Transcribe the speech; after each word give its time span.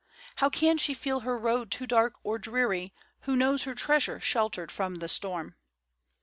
How 0.37 0.49
can 0.49 0.79
she 0.79 0.95
feel 0.95 1.19
her 1.19 1.37
road 1.37 1.69
too 1.69 1.85
dark 1.85 2.15
or 2.23 2.39
dreary 2.39 2.91
Who 3.25 3.35
knows 3.35 3.65
her 3.65 3.75
treasure 3.75 4.19
sheltered 4.19 4.71
from 4.71 4.95
the 4.95 5.07
storm. 5.07 5.55